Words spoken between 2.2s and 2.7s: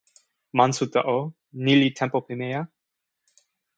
pimeja.